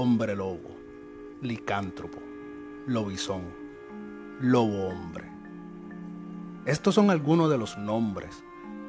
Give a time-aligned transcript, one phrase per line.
[0.00, 0.74] hombre lobo,
[1.42, 2.20] licántropo,
[2.86, 3.42] lobizón,
[4.40, 5.30] lobo hombre.
[6.64, 8.42] Estos son algunos de los nombres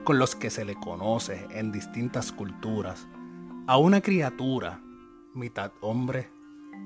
[0.05, 3.09] con los que se le conoce en distintas culturas
[3.67, 4.79] a una criatura
[5.33, 6.29] mitad hombre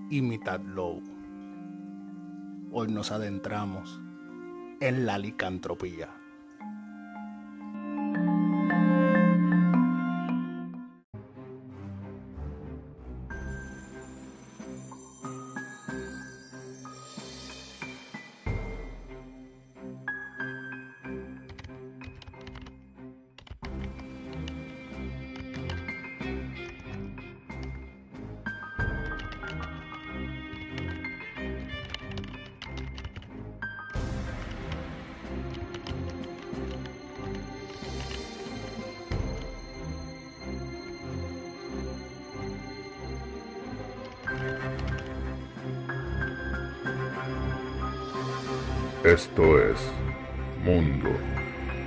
[0.09, 1.03] y mitad lobo.
[2.71, 4.01] Hoy nos adentramos
[4.79, 6.09] en la licantropía.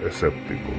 [0.04, 0.70] Escéptico.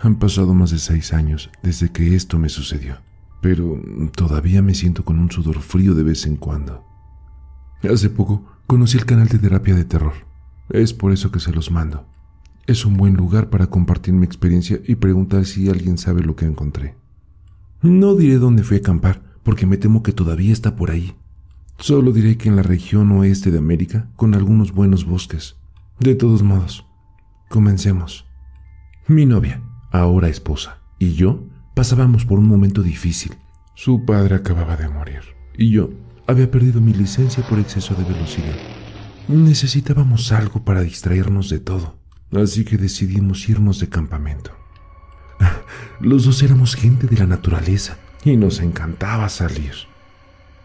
[0.00, 2.98] Han pasado más de seis años desde que esto me sucedió,
[3.42, 3.82] pero
[4.14, 6.84] todavía me siento con un sudor frío de vez en cuando.
[7.82, 10.14] Hace poco conocí el canal de terapia de terror.
[10.70, 12.06] Es por eso que se los mando.
[12.68, 16.44] Es un buen lugar para compartir mi experiencia y preguntar si alguien sabe lo que
[16.44, 16.96] encontré.
[17.80, 21.14] No diré dónde fui a acampar, porque me temo que todavía está por ahí.
[21.78, 25.56] Solo diré que en la región oeste de América, con algunos buenos bosques.
[25.98, 26.84] De todos modos,
[27.48, 28.26] comencemos.
[29.06, 31.44] Mi novia, ahora esposa, y yo
[31.74, 33.32] pasábamos por un momento difícil.
[33.76, 35.22] Su padre acababa de morir,
[35.56, 35.88] y yo
[36.26, 38.56] había perdido mi licencia por exceso de velocidad.
[39.26, 41.98] Necesitábamos algo para distraernos de todo
[42.32, 44.52] así que decidimos irnos de campamento.
[46.00, 49.72] Los dos éramos gente de la naturaleza y nos encantaba salir.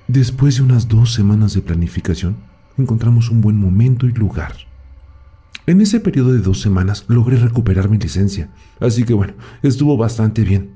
[0.08, 2.38] Después de unas dos semanas de planificación,
[2.78, 4.54] encontramos un buen momento y lugar.
[5.66, 10.44] En ese periodo de dos semanas logré recuperar mi licencia, así que bueno, estuvo bastante
[10.44, 10.72] bien.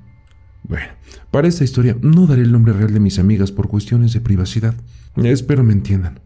[0.63, 0.87] Bueno,
[1.29, 4.75] para esta historia no daré el nombre real de mis amigas por cuestiones de privacidad.
[5.17, 6.19] Espero me entiendan.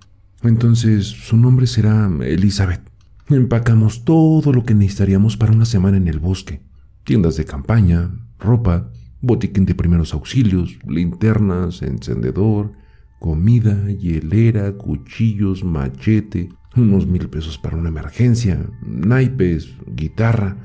[0.43, 2.90] Entonces, su nombre será Elizabeth.
[3.33, 6.61] Empacamos todo lo que necesitaríamos para una semana en el bosque.
[7.05, 12.73] Tiendas de campaña, ropa, botiquín de primeros auxilios, linternas, encendedor,
[13.19, 20.57] comida, hielera, cuchillos, machete, unos mil pesos para una emergencia, naipes, guitarra,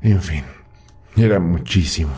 [0.00, 0.42] en fin,
[1.16, 2.12] era muchísimo.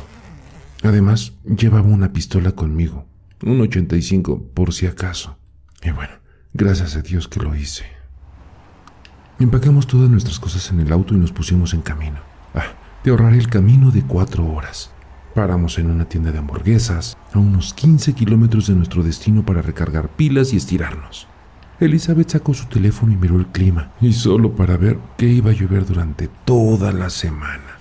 [0.82, 3.06] Además, llevaba una pistola conmigo,
[3.42, 5.38] un 85 por si acaso.
[5.82, 6.14] Y bueno,
[6.54, 7.99] gracias a Dios que lo hice.
[9.40, 12.18] Empacamos todas nuestras cosas en el auto y nos pusimos en camino.
[12.54, 14.90] Ah, te ahorraré el camino de cuatro horas.
[15.34, 20.10] Paramos en una tienda de hamburguesas, a unos 15 kilómetros de nuestro destino para recargar
[20.10, 21.26] pilas y estirarnos.
[21.80, 25.54] Elizabeth sacó su teléfono y miró el clima, y solo para ver que iba a
[25.54, 27.78] llover durante toda la semana.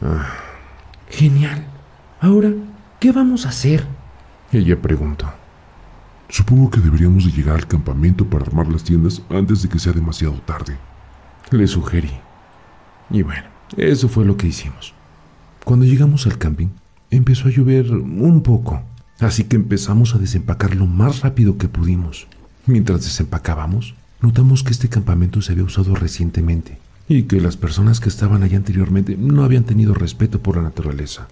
[0.00, 0.32] Ah.
[1.10, 1.66] Genial.
[2.22, 2.50] Ahora,
[3.00, 3.84] ¿qué vamos a hacer?
[4.50, 5.43] Ella preguntó.
[6.28, 9.92] Supongo que deberíamos de llegar al campamento para armar las tiendas antes de que sea
[9.92, 10.76] demasiado tarde.
[11.50, 12.12] Le sugerí.
[13.10, 13.44] Y bueno,
[13.76, 14.94] eso fue lo que hicimos.
[15.64, 16.68] Cuando llegamos al camping,
[17.10, 18.82] empezó a llover un poco,
[19.20, 22.26] así que empezamos a desempacar lo más rápido que pudimos.
[22.66, 28.08] Mientras desempacábamos, notamos que este campamento se había usado recientemente y que las personas que
[28.08, 31.28] estaban allá anteriormente no habían tenido respeto por la naturaleza.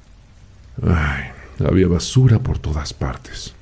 [0.83, 1.25] Ay,
[1.67, 3.55] había basura por todas partes.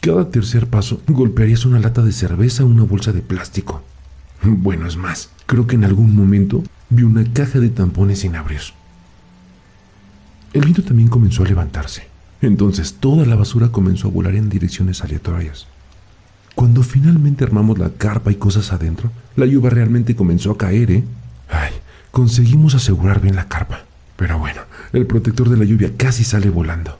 [0.00, 3.82] Cada tercer paso golpearías una lata de cerveza o una bolsa de plástico.
[4.42, 8.60] Bueno, es más, creo que en algún momento vi una caja de tampones sin abrir.
[10.54, 12.08] El viento también comenzó a levantarse.
[12.40, 15.66] Entonces toda la basura comenzó a volar en direcciones aleatorias.
[16.54, 21.04] Cuando finalmente armamos la carpa y cosas adentro, la lluvia realmente comenzó a caer, ¿eh?
[21.50, 21.72] Ay,
[22.10, 23.84] conseguimos asegurar bien la carpa.
[24.16, 24.62] Pero bueno,
[24.94, 26.98] el protector de la lluvia casi sale volando.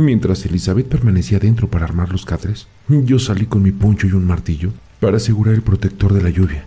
[0.00, 4.26] Mientras Elizabeth permanecía dentro para armar los catres, yo salí con mi poncho y un
[4.26, 6.64] martillo para asegurar el protector de la lluvia.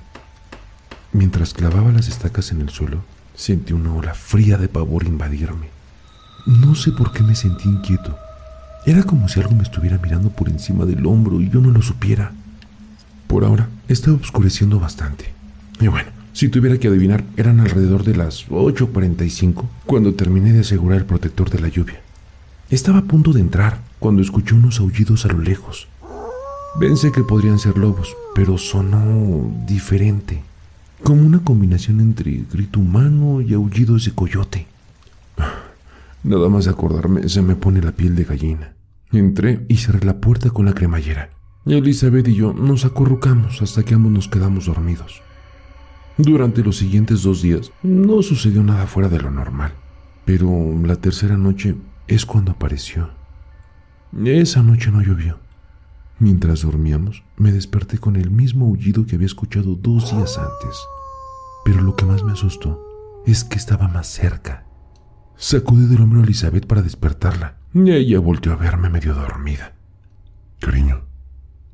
[1.13, 3.03] Mientras clavaba las estacas en el suelo,
[3.33, 5.69] sentí una ola fría de pavor invadirme.
[6.45, 8.15] No sé por qué me sentí inquieto.
[8.85, 11.81] Era como si algo me estuviera mirando por encima del hombro y yo no lo
[11.81, 12.33] supiera.
[13.25, 15.33] Por ahora, estaba oscureciendo bastante.
[15.81, 20.99] Y bueno, si tuviera que adivinar, eran alrededor de las 8.45 cuando terminé de asegurar
[20.99, 22.02] el protector de la lluvia.
[22.69, 25.87] Estaba a punto de entrar cuando escuché unos aullidos a lo lejos.
[26.79, 30.41] Pensé que podrían ser lobos, pero sonó diferente,
[31.03, 34.65] como una combinación entre grito humano y aullidos de coyote.
[36.23, 38.73] Nada más de acordarme, se me pone la piel de gallina.
[39.11, 41.29] Entré y cerré la puerta con la cremallera.
[41.65, 45.21] Elizabeth y yo nos acurrucamos hasta que ambos nos quedamos dormidos.
[46.17, 49.73] Durante los siguientes dos días no sucedió nada fuera de lo normal,
[50.25, 50.49] pero
[50.83, 51.75] la tercera noche
[52.07, 53.09] es cuando apareció.
[54.25, 55.39] Esa noche no llovió.
[56.19, 60.77] Mientras dormíamos, me desperté con el mismo aullido que había escuchado dos días antes.
[61.65, 62.81] Pero lo que más me asustó
[63.25, 64.65] es que estaba más cerca.
[65.35, 69.73] Sacudí del hombro a Elizabeth para despertarla, y ella volteó a verme medio dormida.
[70.59, 71.05] Cariño,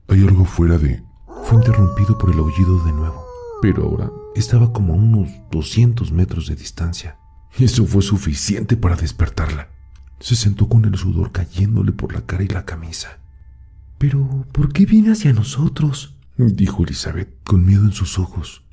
[0.07, 1.03] hay algo fuera de...
[1.43, 3.25] Fue interrumpido por el aullido de nuevo,
[3.61, 7.17] pero ahora estaba como a unos 200 metros de distancia.
[7.57, 9.67] Eso fue suficiente para despertarla.
[10.19, 13.19] Se sentó con el sudor cayéndole por la cara y la camisa.
[13.97, 16.15] Pero, ¿por qué viene hacia nosotros?
[16.37, 18.63] dijo Elizabeth con miedo en sus ojos.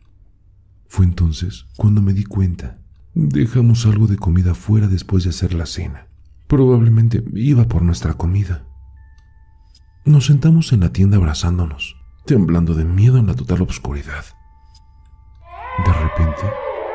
[0.89, 2.79] Fue entonces cuando me di cuenta.
[3.15, 6.07] Dejamos algo de comida fuera después de hacer la cena.
[6.47, 8.65] Probablemente iba por nuestra comida.
[10.05, 14.25] Nos sentamos en la tienda abrazándonos, temblando de miedo en la total oscuridad.
[15.85, 16.43] De repente,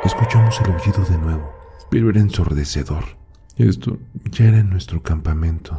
[0.05, 1.51] escuchamos el aullido de nuevo,
[1.89, 3.20] pero era ensordecedor.
[3.57, 3.99] Esto
[4.31, 5.77] ya era en nuestro campamento.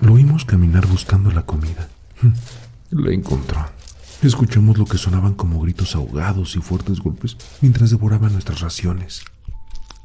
[0.00, 1.88] Lo oímos caminar buscando la comida.
[2.90, 3.66] La encontró.
[4.22, 9.22] Escuchamos lo que sonaban como gritos ahogados y fuertes golpes mientras devoraban nuestras raciones.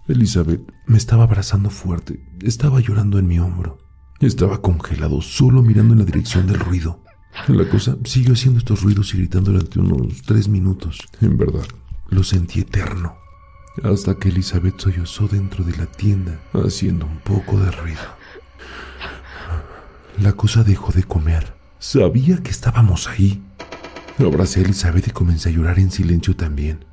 [0.08, 3.78] Elizabeth me estaba abrazando fuerte, estaba llorando en mi hombro.
[4.20, 7.04] Estaba congelado, solo mirando en la dirección del ruido.
[7.48, 11.00] La cosa siguió haciendo estos ruidos y gritando durante unos tres minutos.
[11.22, 11.66] En verdad,
[12.10, 13.21] lo sentí eterno.
[13.84, 18.02] Hasta que Elizabeth sollozó dentro de la tienda, haciendo un poco de ruido.
[20.20, 21.54] La cosa dejó de comer.
[21.80, 23.42] Sabía que estábamos ahí.
[24.20, 26.86] Abracé a Elizabeth y comencé a llorar en silencio también.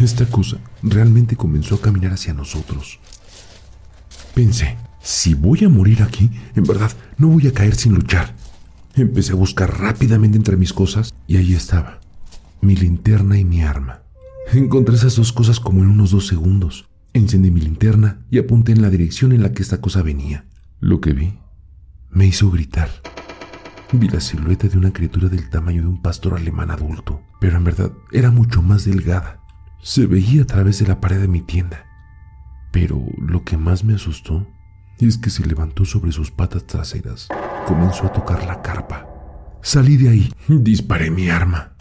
[0.00, 2.98] Esta cosa realmente comenzó a caminar hacia nosotros.
[4.34, 8.34] Pensé, si voy a morir aquí, en verdad no voy a caer sin luchar.
[8.94, 12.00] Empecé a buscar rápidamente entre mis cosas y ahí estaba,
[12.62, 14.05] mi linterna y mi arma.
[14.52, 16.88] Encontré esas dos cosas como en unos dos segundos.
[17.12, 20.46] Encendí mi linterna y apunté en la dirección en la que esta cosa venía.
[20.80, 21.38] Lo que vi
[22.10, 22.88] me hizo gritar.
[23.92, 27.64] Vi la silueta de una criatura del tamaño de un pastor alemán adulto, pero en
[27.64, 29.40] verdad era mucho más delgada.
[29.82, 31.84] Se veía a través de la pared de mi tienda.
[32.72, 34.46] Pero lo que más me asustó
[34.98, 37.28] es que se levantó sobre sus patas traseras.
[37.66, 39.06] Comenzó a tocar la carpa.
[39.62, 41.75] Salí de ahí, disparé mi arma.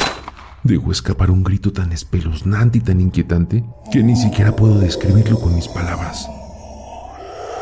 [0.66, 5.54] Dejó escapar un grito tan espeluznante y tan inquietante que ni siquiera puedo describirlo con
[5.54, 6.28] mis palabras.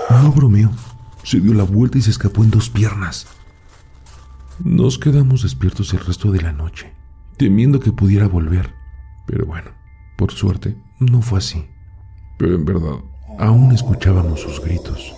[0.09, 0.71] No bromeo.
[1.21, 3.27] Se dio la vuelta y se escapó en dos piernas.
[4.63, 6.93] Nos quedamos despiertos el resto de la noche,
[7.35, 8.73] temiendo que pudiera volver.
[9.27, 9.71] Pero bueno,
[10.17, 11.65] por suerte, no fue así.
[12.39, 12.99] Pero en verdad,
[13.37, 15.13] aún escuchábamos sus gritos.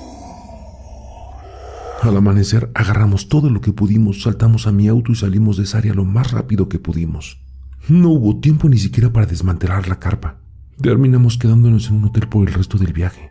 [2.01, 5.77] Al amanecer, agarramos todo lo que pudimos, saltamos a mi auto y salimos de esa
[5.77, 7.44] área lo más rápido que pudimos.
[7.87, 10.39] No hubo tiempo ni siquiera para desmantelar la carpa.
[10.81, 13.29] Terminamos quedándonos en un hotel por el resto del viaje.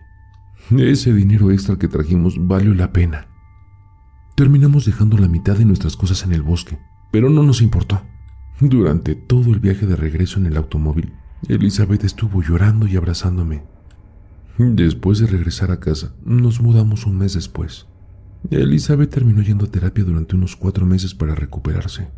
[0.70, 3.26] Ese dinero extra que trajimos valió la pena.
[4.36, 6.78] Terminamos dejando la mitad de nuestras cosas en el bosque,
[7.10, 8.02] pero no nos importó.
[8.60, 11.12] Durante todo el viaje de regreso en el automóvil,
[11.48, 13.64] Elizabeth estuvo llorando y abrazándome.
[14.56, 17.86] Después de regresar a casa, nos mudamos un mes después.
[18.50, 22.08] Elizabeth terminó yendo a terapia durante unos cuatro meses para recuperarse.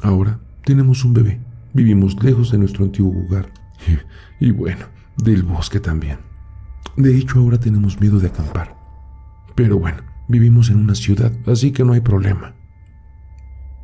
[0.00, 1.40] Ahora tenemos un bebé.
[1.76, 3.52] Vivimos lejos de nuestro antiguo hogar.
[4.40, 6.18] Y, bueno, del bosque también.
[6.96, 8.76] De hecho, ahora tenemos miedo de acampar.
[9.54, 12.54] Pero bueno, vivimos en una ciudad, así que no hay problema.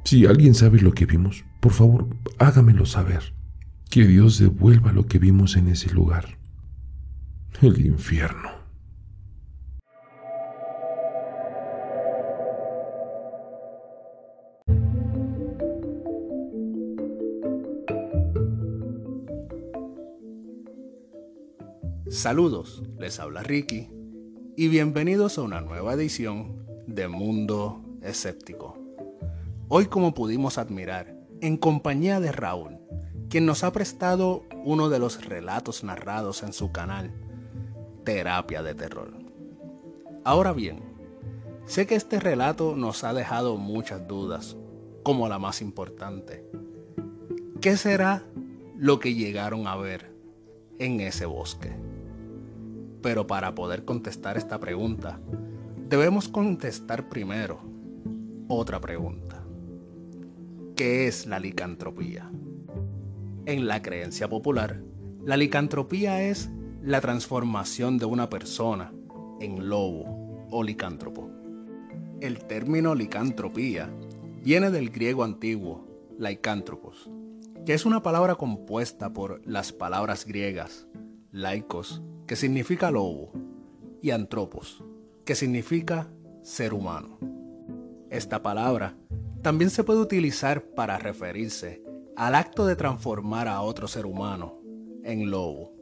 [0.04, 2.08] Si alguien sabe lo que vimos, por favor,
[2.38, 3.34] hágamelo saber.
[3.90, 6.38] Que Dios devuelva lo que vimos en ese lugar.
[7.61, 8.62] El infierno.
[22.23, 23.88] Saludos, les habla Ricky
[24.57, 28.79] y bienvenidos a una nueva edición de Mundo Escéptico.
[29.67, 32.79] Hoy como pudimos admirar, en compañía de Raúl,
[33.29, 37.12] quien nos ha prestado uno de los relatos narrados en su canal,
[38.05, 39.12] Terapia de Terror.
[40.23, 40.79] Ahora bien,
[41.67, 44.57] sé que este relato nos ha dejado muchas dudas,
[45.02, 46.49] como la más importante.
[47.61, 48.23] ¿Qué será
[48.76, 50.14] lo que llegaron a ver
[50.79, 51.73] en ese bosque?
[53.02, 55.21] Pero para poder contestar esta pregunta,
[55.88, 57.61] debemos contestar primero
[58.49, 59.32] otra pregunta.
[60.82, 62.28] ¿qué es la licantropía?
[63.47, 64.82] En la creencia popular,
[65.25, 66.50] la licantropía es
[66.82, 68.92] la transformación de una persona
[69.40, 71.30] en lobo o licántropo.
[72.21, 73.94] El término licantropía
[74.42, 75.87] viene del griego antiguo,
[76.18, 77.09] laikántropos,
[77.64, 80.88] que es una palabra compuesta por las palabras griegas
[81.30, 82.02] laicos,
[82.33, 83.31] que significa lobo,
[84.01, 84.83] y antropos,
[85.27, 86.09] que significa
[86.41, 87.19] ser humano.
[88.09, 88.97] Esta palabra
[89.43, 91.83] también se puede utilizar para referirse
[92.17, 94.59] al acto de transformar a otro ser humano
[95.05, 95.75] en lobo.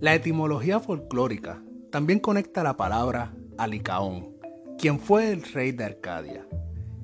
[0.00, 4.38] La etimología folclórica también conecta la palabra a Licaón,
[4.78, 6.46] quien fue el rey de Arcadia,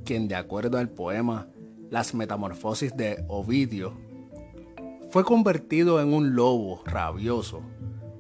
[0.07, 1.51] quien de acuerdo al poema
[1.91, 3.93] Las Metamorfosis de Ovidio,
[5.11, 7.63] fue convertido en un lobo rabioso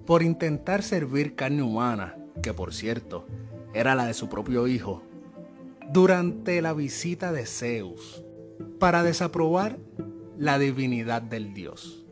[0.06, 3.26] por intentar servir carne humana, que por cierto
[3.75, 5.02] era la de su propio hijo,
[5.92, 8.25] durante la visita de Zeus,
[8.78, 9.78] para desaprobar
[10.38, 12.06] la divinidad del dios.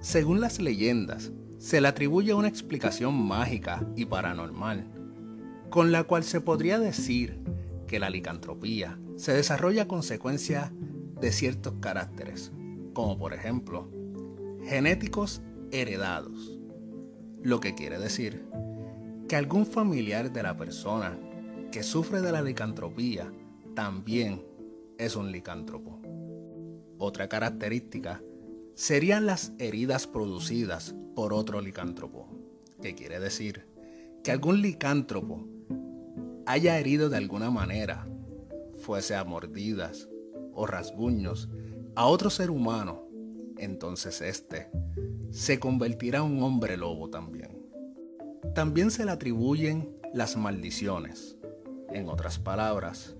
[0.00, 4.86] Según las leyendas, se le atribuye una explicación mágica y paranormal,
[5.70, 7.40] con la cual se podría decir
[7.86, 10.72] que la licantropía se desarrolla a consecuencia
[11.20, 12.52] de ciertos caracteres,
[12.94, 13.90] como por ejemplo,
[14.64, 16.58] genéticos heredados,
[17.42, 18.44] lo que quiere decir
[19.28, 21.18] que algún familiar de la persona
[21.70, 23.30] que sufre de la licantropía
[23.74, 24.42] también
[24.96, 26.00] es un licántropo.
[26.98, 28.22] Otra característica
[28.74, 32.28] serían las heridas producidas por otro licántropo,
[32.80, 33.66] que quiere decir
[34.24, 35.46] que algún licántropo
[36.46, 38.08] haya herido de alguna manera,
[38.78, 40.08] fuese a mordidas
[40.54, 41.48] o rasguños,
[41.94, 43.07] a otro ser humano,
[43.58, 44.70] entonces éste
[45.30, 47.58] se convertirá en un hombre lobo también.
[48.54, 51.36] También se le atribuyen las maldiciones.
[51.90, 53.16] En otras palabras,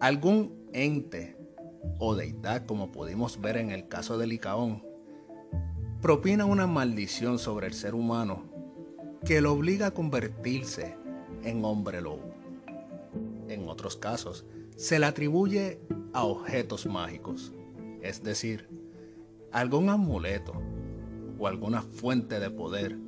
[0.00, 1.36] algún ente
[1.98, 4.84] o deidad, como pudimos ver en el caso de Licaón,
[6.00, 8.44] propina una maldición sobre el ser humano
[9.24, 10.96] que lo obliga a convertirse
[11.44, 12.34] en hombre lobo.
[13.48, 15.80] En otros casos, se le atribuye
[16.12, 17.52] a objetos mágicos,
[18.02, 18.68] es decir,
[19.52, 20.52] algún amuleto
[21.38, 22.98] o alguna fuente de poder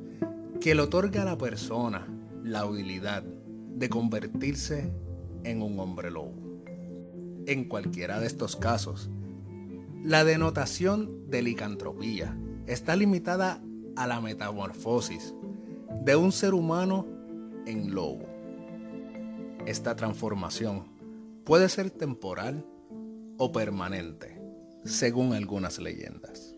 [0.61, 2.07] que le otorga a la persona
[2.43, 4.93] la habilidad de convertirse
[5.45, 6.35] en un hombre lobo.
[7.47, 9.11] En cualquiera de estos casos,
[10.03, 13.63] la denotación de licantropía está limitada
[13.97, 15.35] a la metamorfosis
[16.05, 17.07] de un ser humano
[17.67, 18.27] en lobo.
[19.67, 20.85] Esta transformación
[21.45, 22.65] puede ser temporal
[23.39, 24.42] o permanente,
[24.85, 26.55] según algunas leyendas.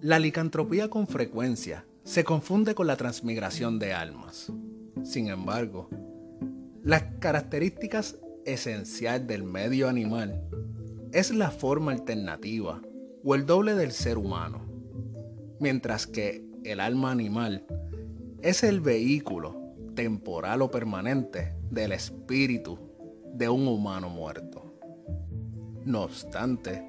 [0.00, 4.52] La licantropía con frecuencia se confunde con la transmigración de almas.
[5.04, 5.88] Sin embargo,
[6.82, 10.42] las características esenciales del medio animal
[11.12, 12.82] es la forma alternativa
[13.22, 14.66] o el doble del ser humano,
[15.60, 17.64] mientras que el alma animal
[18.40, 22.78] es el vehículo temporal o permanente del espíritu
[23.32, 24.61] de un humano muerto.
[25.84, 26.88] No obstante,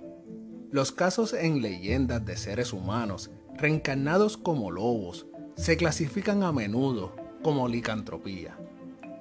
[0.71, 7.67] los casos en leyendas de seres humanos reencarnados como lobos se clasifican a menudo como
[7.67, 8.55] licantropía.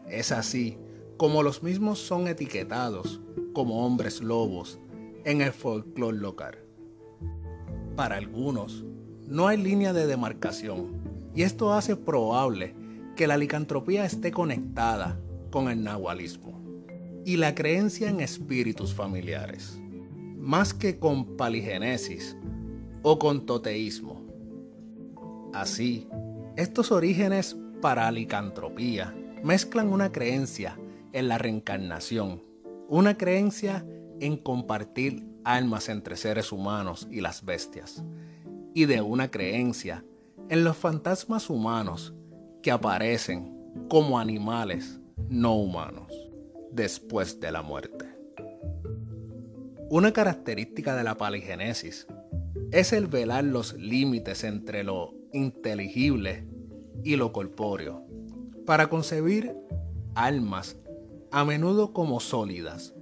[0.08, 0.76] Es así
[1.16, 3.20] como los mismos son etiquetados
[3.54, 4.78] como hombres lobos
[5.24, 6.58] en el folclore local.
[7.96, 8.84] Para algunos,
[9.26, 11.02] no hay línea de demarcación
[11.34, 12.74] y esto hace probable
[13.16, 15.18] que la licantropía esté conectada
[15.50, 16.61] con el nahualismo
[17.24, 19.78] y la creencia en espíritus familiares
[20.42, 22.36] más que con paligenesis
[23.02, 24.20] o con toteísmo.
[25.54, 26.08] Así,
[26.56, 29.14] estos orígenes para licantropía
[29.44, 30.76] mezclan una creencia
[31.12, 32.42] en la reencarnación,
[32.88, 33.86] una creencia
[34.18, 38.02] en compartir almas entre seres humanos y las bestias,
[38.74, 40.04] y de una creencia
[40.48, 42.14] en los fantasmas humanos
[42.62, 43.56] que aparecen
[43.88, 44.98] como animales
[45.28, 46.21] no humanos
[46.72, 48.06] después de la muerte.
[49.90, 52.06] Una característica de la paligenesis
[52.70, 56.46] es el velar los límites entre lo inteligible
[57.04, 58.06] y lo corpóreo,
[58.64, 59.54] para concebir
[60.14, 60.76] almas
[61.30, 62.94] a menudo como sólidas,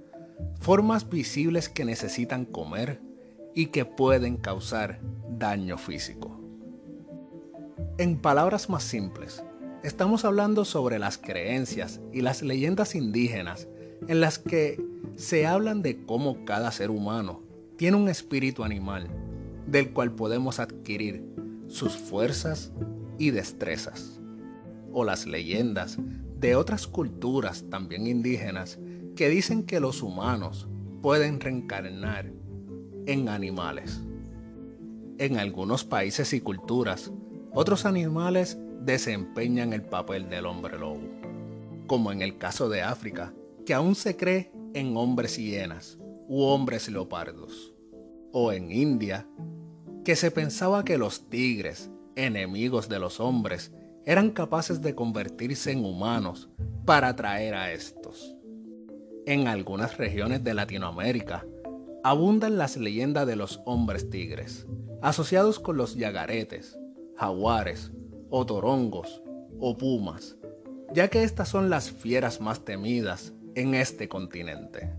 [0.59, 3.01] formas visibles que necesitan comer
[3.53, 4.99] y que pueden causar
[5.37, 6.39] daño físico.
[7.97, 9.43] En palabras más simples,
[9.83, 13.67] estamos hablando sobre las creencias y las leyendas indígenas
[14.07, 14.83] en las que
[15.15, 17.41] se hablan de cómo cada ser humano
[17.77, 19.07] tiene un espíritu animal
[19.65, 21.25] del cual podemos adquirir
[21.67, 22.71] sus fuerzas
[23.17, 24.19] y destrezas.
[24.91, 25.97] O las leyendas
[26.39, 28.79] de otras culturas también indígenas
[29.15, 30.67] que dicen que los humanos
[31.01, 32.31] pueden reencarnar
[33.05, 34.01] en animales.
[35.17, 37.11] En algunos países y culturas,
[37.53, 41.07] otros animales desempeñan el papel del hombre lobo,
[41.87, 43.33] como en el caso de África,
[43.65, 47.73] que aún se cree en hombres hienas u hombres leopardos,
[48.31, 49.27] o en India,
[50.03, 53.71] que se pensaba que los tigres, enemigos de los hombres,
[54.05, 56.49] eran capaces de convertirse en humanos
[56.85, 58.35] para atraer a estos.
[59.27, 61.45] En algunas regiones de Latinoamérica
[62.03, 64.65] abundan las leyendas de los hombres tigres,
[65.03, 66.79] asociados con los yagaretes,
[67.15, 67.91] jaguares,
[68.31, 69.21] o torongos,
[69.59, 70.37] o pumas,
[70.93, 74.91] ya que estas son las fieras más temidas en este continente.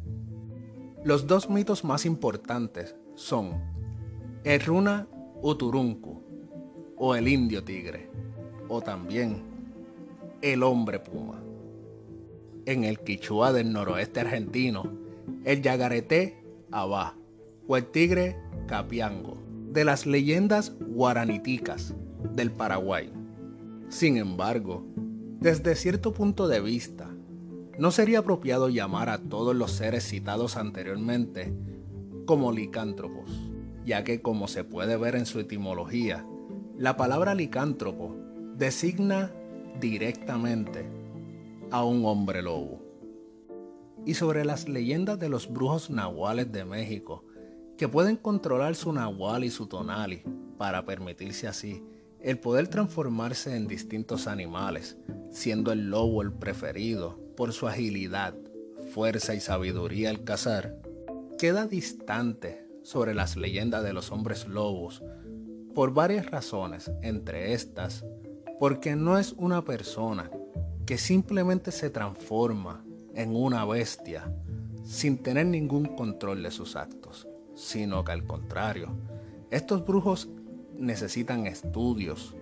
[1.02, 3.60] Los dos mitos más importantes son
[4.44, 5.08] el Runa
[5.40, 6.22] Uturuncu,
[6.96, 8.08] o el indio tigre,
[8.68, 9.42] o también
[10.42, 11.42] el hombre puma.
[12.66, 14.84] En el Quichua del noroeste argentino,
[15.44, 17.16] el yagarete abá
[17.66, 18.36] o el tigre
[18.66, 19.38] capiango,
[19.70, 21.94] de las leyendas guaraniticas
[22.34, 23.21] del Paraguay.
[23.92, 24.86] Sin embargo,
[25.38, 27.10] desde cierto punto de vista,
[27.78, 31.52] no sería apropiado llamar a todos los seres citados anteriormente
[32.24, 33.30] como licántropos,
[33.84, 36.26] ya que como se puede ver en su etimología,
[36.78, 38.16] la palabra licántropo
[38.56, 39.30] designa
[39.78, 40.88] directamente
[41.70, 42.80] a un hombre lobo.
[44.06, 47.26] Y sobre las leyendas de los brujos nahuales de México,
[47.76, 50.22] que pueden controlar su nahual y su tonali
[50.56, 51.82] para permitirse así
[52.22, 54.96] el poder transformarse en distintos animales,
[55.30, 58.34] siendo el lobo el preferido por su agilidad,
[58.92, 60.80] fuerza y sabiduría al cazar,
[61.38, 65.02] queda distante sobre las leyendas de los hombres lobos
[65.74, 68.04] por varias razones, entre estas,
[68.60, 70.30] porque no es una persona
[70.86, 74.32] que simplemente se transforma en una bestia
[74.84, 78.90] sin tener ningún control de sus actos, sino que al contrario,
[79.50, 80.28] estos brujos
[80.78, 82.34] necesitan estudios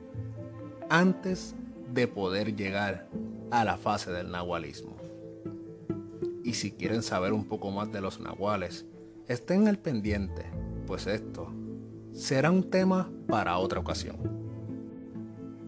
[0.89, 1.55] antes
[1.93, 3.09] de poder llegar
[3.51, 4.97] a la fase del nahualismo.
[6.45, 8.87] Y si quieren saber un poco más de los nahuales,
[9.29, 10.47] estén al pendiente,
[10.87, 11.53] pues esto
[12.13, 14.17] será un tema para otra ocasión.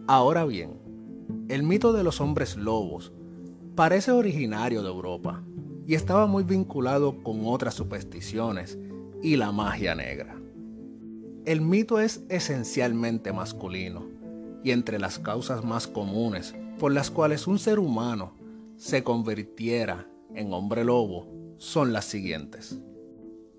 [0.06, 0.80] Ahora bien,
[1.48, 3.12] el mito de los hombres lobos
[3.74, 5.42] parece originario de Europa
[5.86, 8.78] y estaba muy vinculado con otras supersticiones
[9.22, 10.36] y la magia negra.
[11.44, 14.06] El mito es esencialmente masculino
[14.62, 18.34] y entre las causas más comunes por las cuales un ser humano
[18.76, 21.26] se convirtiera en hombre lobo
[21.58, 22.78] son las siguientes.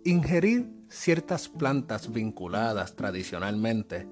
[0.05, 4.07] Ingerir ciertas plantas vinculadas tradicionalmente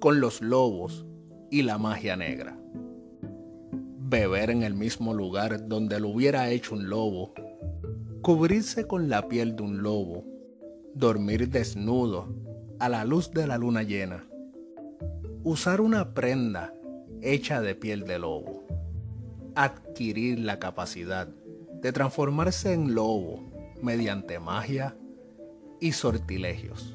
[0.00, 1.06] con los lobos
[1.50, 2.58] y la magia negra.
[4.00, 7.32] Beber en el mismo lugar donde lo hubiera hecho un lobo.
[8.20, 10.26] Cubrirse con la piel de un lobo.
[10.94, 12.44] Dormir desnudo
[12.84, 14.26] a la luz de la luna llena.
[15.42, 16.74] Usar una prenda
[17.22, 18.66] hecha de piel de lobo.
[19.54, 23.42] Adquirir la capacidad de transformarse en lobo
[23.80, 24.94] mediante magia
[25.80, 26.94] y sortilegios.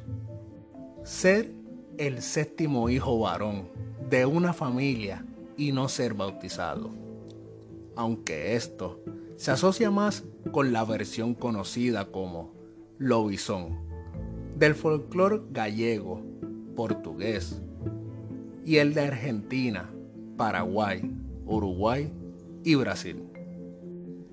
[1.04, 1.52] Ser
[1.98, 3.70] el séptimo hijo varón
[4.12, 5.26] de una familia
[5.58, 6.92] y no ser bautizado.
[7.96, 9.04] Aunque esto
[9.38, 12.54] se asocia más con la versión conocida como
[13.00, 13.89] lobizón,
[14.60, 16.22] del folclore gallego,
[16.76, 17.62] portugués,
[18.66, 19.90] y el de Argentina,
[20.36, 21.10] Paraguay,
[21.46, 22.12] Uruguay
[22.66, 23.24] y Brasil.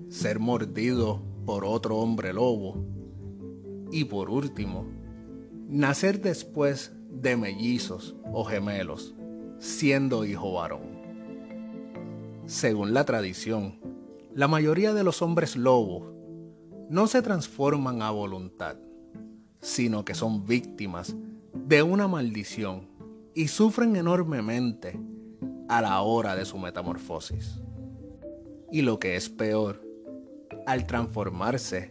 [0.09, 2.85] Ser mordido por otro hombre lobo
[3.93, 4.85] y por último,
[5.69, 9.15] nacer después de mellizos o gemelos,
[9.61, 10.97] siendo hijo varón.
[12.47, 13.79] Según la tradición,
[14.35, 16.13] la mayoría de los hombres lobos
[16.91, 18.77] no se transforman a voluntad,
[19.67, 21.17] sino que son víctimas
[21.53, 22.89] de una maldición
[23.35, 24.97] y sufren enormemente
[25.69, 27.61] a la hora de su metamorfosis.
[28.71, 29.83] Y lo que es peor,
[30.67, 31.91] al transformarse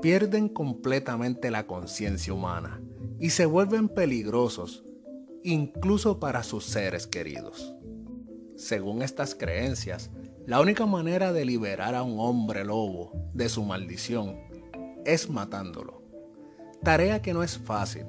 [0.00, 2.80] pierden completamente la conciencia humana
[3.18, 4.84] y se vuelven peligrosos
[5.42, 7.74] incluso para sus seres queridos.
[8.54, 10.12] Según estas creencias,
[10.46, 14.36] la única manera de liberar a un hombre lobo de su maldición
[15.04, 16.05] es matándolo.
[16.82, 18.04] Tarea que no es fácil.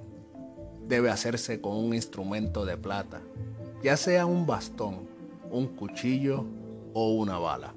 [0.88, 3.22] Debe hacerse con un instrumento de plata,
[3.84, 5.08] ya sea un bastón,
[5.52, 6.46] un cuchillo
[6.94, 7.74] o una bala.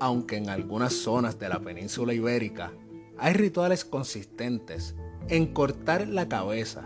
[0.00, 2.72] Aunque en algunas zonas de la península ibérica
[3.18, 4.94] hay rituales consistentes
[5.28, 6.84] en cortar la cabeza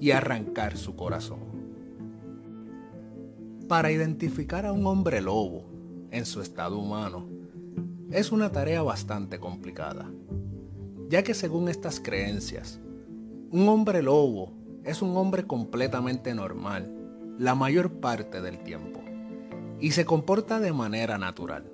[0.00, 1.40] y arrancar su corazón.
[3.68, 5.64] Para identificar a un hombre lobo
[6.10, 7.28] en su estado humano,
[8.10, 10.10] es una tarea bastante complicada,
[11.10, 12.78] ya que según estas creencias,
[13.50, 14.52] un hombre lobo
[14.84, 16.88] es un hombre completamente normal
[17.36, 19.00] la mayor parte del tiempo
[19.80, 21.64] y se comporta de manera natural.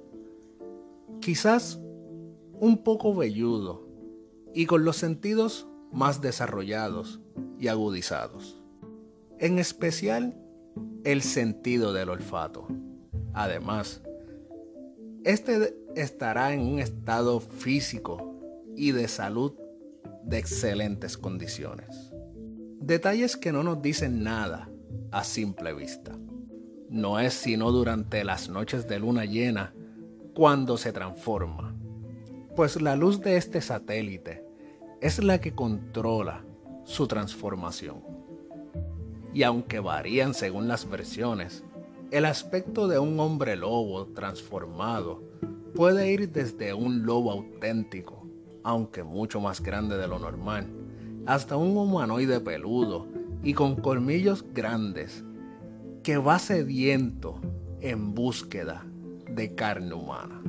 [1.21, 1.79] Quizás
[2.55, 3.87] un poco velludo
[4.55, 7.21] y con los sentidos más desarrollados
[7.61, 8.59] y agudizados.
[9.39, 10.35] En especial
[11.05, 12.69] el sentido del olfato.
[13.35, 14.01] Además,
[15.25, 18.36] este estará en un estado físico
[18.77, 19.55] y de salud
[20.25, 22.13] de excelentes condiciones.
[22.81, 24.71] Detalles que no nos dicen nada
[25.11, 26.17] a simple vista.
[26.89, 29.75] No es sino durante las noches de luna llena
[30.35, 31.75] cuando se transforma,
[32.55, 34.45] pues la luz de este satélite
[35.01, 36.45] es la que controla
[36.85, 38.03] su transformación.
[39.35, 41.65] Y aunque varían según las versiones,
[42.11, 45.23] el aspecto de un hombre lobo transformado
[45.75, 48.16] puede ir desde un lobo auténtico,
[48.67, 50.67] aunque mucho más grande de lo normal,
[51.25, 53.07] hasta un humanoide peludo
[53.45, 55.25] y con colmillos grandes
[56.03, 57.41] que va sediento
[57.81, 58.85] en búsqueda
[59.31, 60.43] de carne humana.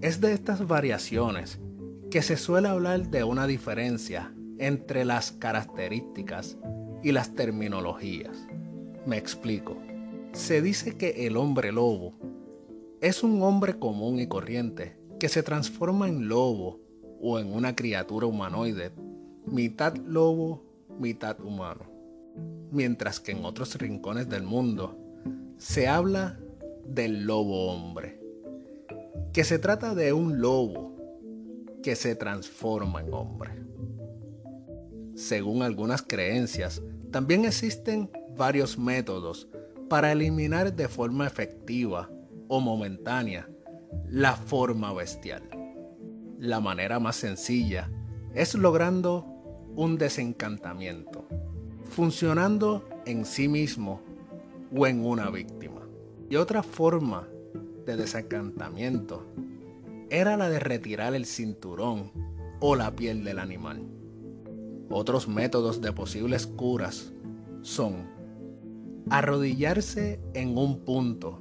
[0.00, 1.60] Es de estas variaciones
[2.10, 6.56] que se suele hablar de una diferencia entre las características
[7.02, 8.48] y las terminologías.
[9.04, 9.76] Me explico
[10.32, 12.14] se dice que el hombre lobo
[13.00, 16.80] es un hombre común y corriente que se transforma en lobo
[17.20, 18.90] o en una criatura humanoide,
[19.46, 20.64] mitad lobo,
[20.98, 21.84] mitad humano.
[22.72, 24.98] Mientras que en otros rincones del mundo
[25.58, 26.40] se habla
[26.86, 28.18] del lobo hombre,
[29.32, 30.96] que se trata de un lobo
[31.82, 33.50] que se transforma en hombre.
[35.14, 39.48] Según algunas creencias, también existen varios métodos
[39.90, 42.08] para eliminar de forma efectiva
[42.48, 43.50] o momentánea
[44.08, 45.42] la forma bestial.
[46.38, 47.90] La manera más sencilla
[48.34, 49.26] es logrando
[49.76, 51.26] un desencantamiento,
[51.90, 54.00] funcionando en sí mismo
[54.74, 55.82] o en una víctima.
[56.28, 57.28] Y otra forma
[57.86, 59.26] de desencantamiento
[60.10, 62.10] era la de retirar el cinturón
[62.60, 63.82] o la piel del animal.
[64.90, 67.12] Otros métodos de posibles curas
[67.62, 68.08] son
[69.08, 71.40] arrodillarse en un punto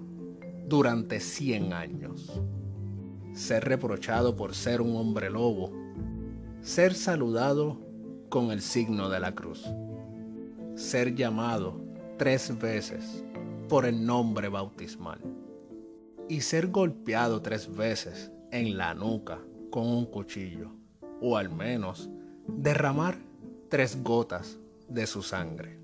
[0.69, 2.31] durante 100 años,
[3.33, 5.73] ser reprochado por ser un hombre lobo,
[6.61, 7.79] ser saludado
[8.29, 9.67] con el signo de la cruz,
[10.75, 11.81] ser llamado
[12.17, 13.23] tres veces
[13.67, 15.19] por el nombre bautismal.
[16.27, 19.39] Y ser golpeado tres veces en la nuca
[19.71, 20.71] con un cuchillo.
[21.21, 22.09] O al menos
[22.47, 23.17] derramar
[23.67, 25.79] tres gotas de su sangre.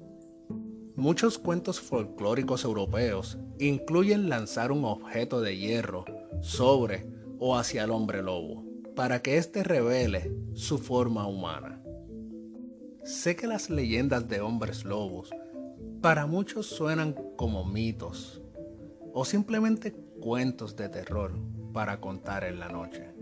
[0.97, 6.05] Muchos cuentos folclóricos europeos incluyen lanzar un objeto de hierro
[6.39, 7.05] sobre
[7.37, 8.63] o hacia el hombre lobo,
[8.95, 11.81] para que éste revele su forma humana.
[13.03, 15.31] Sé que las leyendas de hombres lobos
[16.01, 18.41] para muchos suenan como mitos
[19.13, 21.33] o simplemente cuentos de terror
[21.73, 23.13] para contar en la noche.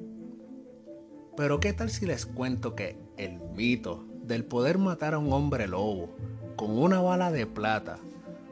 [1.35, 5.67] Pero ¿qué tal si les cuento que el mito del poder matar a un hombre
[5.67, 6.09] lobo
[6.55, 7.99] con una bala de plata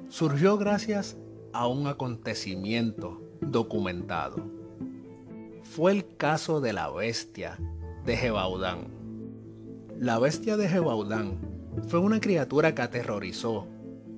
[0.10, 1.18] surgió gracias
[1.54, 4.44] a un acontecimiento documentado.
[5.64, 7.58] Fue el caso de la bestia
[8.06, 8.88] de Jebaudán.
[9.98, 11.38] La bestia de Jebaudán
[11.88, 13.68] fue una criatura que aterrorizó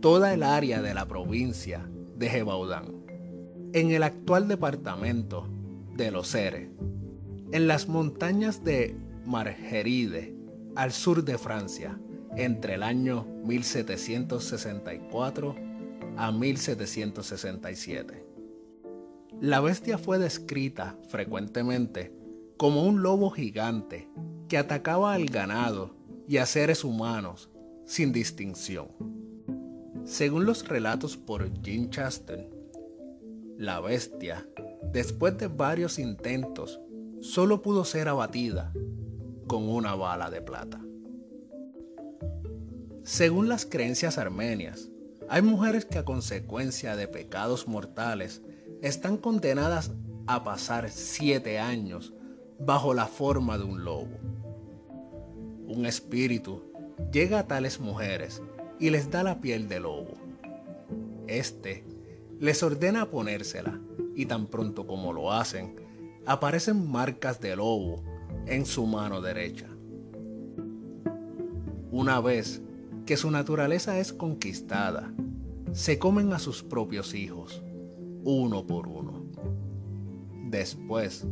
[0.01, 1.87] toda el área de la provincia
[2.17, 2.85] de Jebaudán,
[3.73, 5.47] en el actual departamento
[5.95, 6.69] de Los Ceres,
[7.51, 10.32] en las montañas de Margeride,
[10.75, 11.97] al sur de Francia,
[12.35, 15.55] entre el año 1764
[16.17, 18.25] a 1767.
[19.39, 22.13] La bestia fue descrita frecuentemente
[22.57, 24.09] como un lobo gigante
[24.47, 25.95] que atacaba al ganado
[26.27, 27.49] y a seres humanos
[27.85, 28.87] sin distinción.
[30.05, 32.47] Según los relatos por Jim Chastain,
[33.57, 34.47] la bestia,
[34.91, 36.81] después de varios intentos,
[37.21, 38.73] solo pudo ser abatida
[39.47, 40.79] con una bala de plata.
[43.03, 44.89] Según las creencias armenias,
[45.29, 48.41] hay mujeres que a consecuencia de pecados mortales
[48.81, 49.91] están condenadas
[50.27, 52.13] a pasar siete años
[52.59, 54.17] bajo la forma de un lobo.
[55.67, 56.63] Un espíritu
[57.11, 58.41] llega a tales mujeres
[58.79, 60.13] y les da la piel de lobo.
[61.27, 61.83] Este
[62.39, 63.79] les ordena ponérsela
[64.15, 65.75] y tan pronto como lo hacen,
[66.25, 68.03] aparecen marcas de lobo
[68.45, 69.67] en su mano derecha.
[71.91, 72.61] Una vez
[73.05, 75.13] que su naturaleza es conquistada,
[75.73, 77.63] se comen a sus propios hijos,
[78.23, 79.23] uno por uno.
[80.49, 81.25] Después,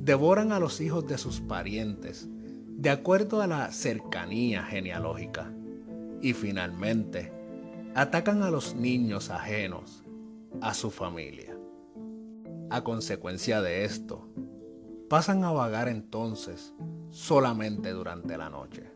[0.00, 2.28] devoran a los hijos de sus parientes,
[2.76, 5.52] de acuerdo a la cercanía genealógica.
[6.20, 7.32] Y finalmente,
[7.94, 10.02] atacan a los niños ajenos
[10.60, 11.56] a su familia.
[12.70, 14.28] A consecuencia de esto,
[15.08, 16.74] pasan a vagar entonces
[17.10, 18.90] solamente durante la noche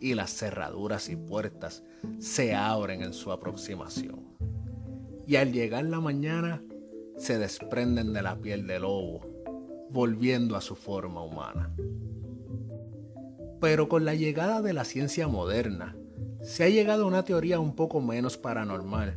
[0.00, 1.82] y las cerraduras y puertas
[2.18, 4.36] se abren en su aproximación.
[5.26, 6.62] Y al llegar la mañana
[7.16, 9.22] se desprenden de la piel del lobo,
[9.90, 11.74] volviendo a su forma humana.
[13.60, 15.96] Pero con la llegada de la ciencia moderna,
[16.42, 19.16] se ha llegado a una teoría un poco menos paranormal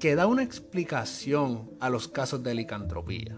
[0.00, 3.36] que da una explicación a los casos de licantropía,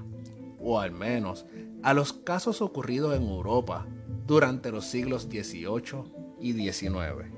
[0.61, 1.47] o al menos
[1.87, 3.87] a los casos ocurridos en Europa
[4.27, 6.03] durante los siglos XVIII
[6.41, 7.31] y XIX.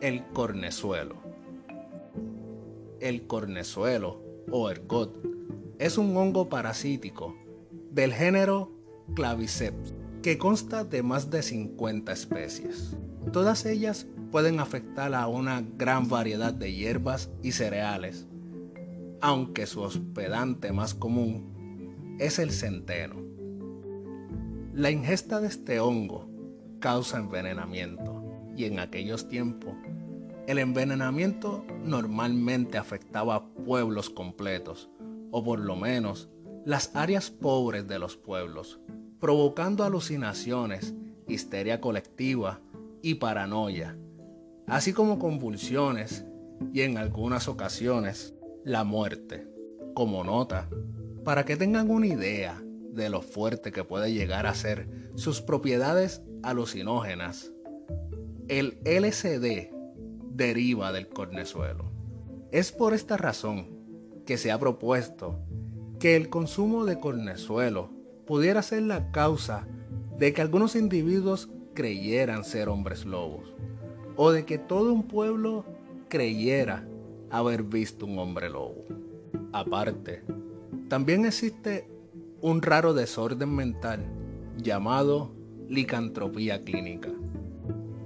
[0.00, 1.16] El cornezuelo.
[3.00, 5.20] El cornezuelo, o ergot,
[5.80, 7.34] es un hongo parasítico
[7.90, 8.70] del género
[9.16, 12.96] Claviceps, que consta de más de 50 especies.
[13.32, 18.28] Todas ellas pueden afectar a una gran variedad de hierbas y cereales,
[19.20, 21.55] aunque su hospedante más común
[22.18, 23.16] es el centeno.
[24.74, 26.28] La ingesta de este hongo
[26.80, 28.22] causa envenenamiento
[28.56, 29.74] y en aquellos tiempos
[30.46, 34.90] el envenenamiento normalmente afectaba a pueblos completos
[35.30, 36.28] o por lo menos
[36.64, 38.80] las áreas pobres de los pueblos,
[39.18, 40.94] provocando alucinaciones,
[41.26, 42.60] histeria colectiva
[43.02, 43.96] y paranoia
[44.66, 46.24] así como convulsiones
[46.72, 49.46] y en algunas ocasiones la muerte.
[49.94, 50.68] Como nota,
[51.26, 52.62] para que tengan una idea
[52.92, 57.52] de lo fuerte que puede llegar a ser sus propiedades alucinógenas,
[58.46, 59.72] el LCD
[60.30, 61.90] deriva del cornezuelo.
[62.52, 63.66] Es por esta razón
[64.24, 65.40] que se ha propuesto
[65.98, 67.90] que el consumo de cornezuelo
[68.24, 69.66] pudiera ser la causa
[70.16, 73.52] de que algunos individuos creyeran ser hombres lobos
[74.14, 75.64] o de que todo un pueblo
[76.08, 76.86] creyera
[77.30, 78.84] haber visto un hombre lobo.
[79.52, 80.22] Aparte,
[80.88, 81.88] también existe
[82.40, 84.04] un raro desorden mental
[84.56, 85.34] llamado
[85.68, 87.10] licantropía clínica,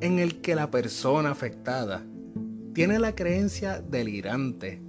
[0.00, 2.04] en el que la persona afectada
[2.72, 4.82] tiene la creencia delirante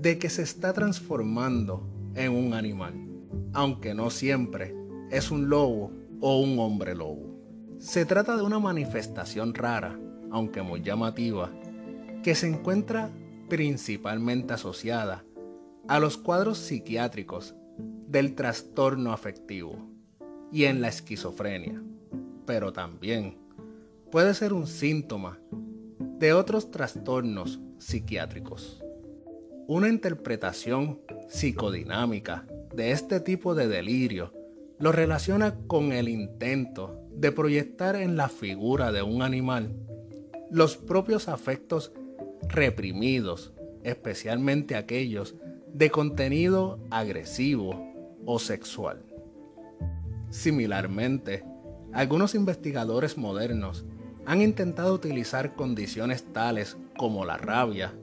[0.00, 2.94] de que se está transformando en un animal,
[3.52, 4.74] aunque no siempre
[5.10, 7.38] es un lobo o un hombre lobo.
[7.78, 9.98] Se trata de una manifestación rara
[10.30, 11.50] aunque muy llamativa,
[12.22, 13.10] que se encuentra
[13.48, 15.24] principalmente asociada
[15.88, 17.54] a los cuadros psiquiátricos
[18.06, 19.88] del trastorno afectivo
[20.52, 21.82] y en la esquizofrenia,
[22.46, 23.38] pero también
[24.10, 25.38] puede ser un síntoma
[26.18, 28.84] de otros trastornos psiquiátricos.
[29.66, 34.34] Una interpretación psicodinámica de este tipo de delirio
[34.78, 39.74] lo relaciona con el intento de proyectar en la figura de un animal
[40.50, 41.92] los propios afectos
[42.48, 43.52] reprimidos,
[43.84, 45.34] especialmente aquellos
[45.72, 47.84] de contenido agresivo
[48.24, 49.04] o sexual.
[50.30, 51.44] Similarmente,
[51.92, 53.86] algunos investigadores modernos
[54.26, 57.94] han intentado utilizar condiciones tales como la rabia,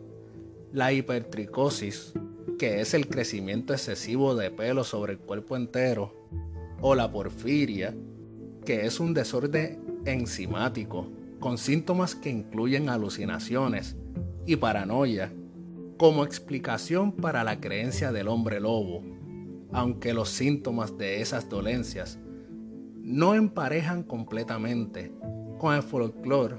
[0.74, 2.14] la hipertricosis,
[2.58, 6.28] que es el crecimiento excesivo de pelo sobre el cuerpo entero,
[6.82, 7.94] o la porfiria,
[8.66, 11.08] que es un desorden enzimático
[11.40, 13.96] con síntomas que incluyen alucinaciones
[14.46, 15.32] y paranoia
[15.98, 19.04] como explicación para la creencia del hombre lobo,
[19.72, 22.20] aunque los síntomas de esas dolencias
[22.96, 25.14] no emparejan completamente
[25.58, 26.58] con el folclore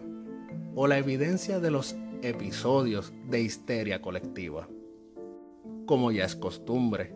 [0.74, 4.68] o la evidencia de los episodios de histeria colectiva.
[5.86, 7.14] Como ya es costumbre,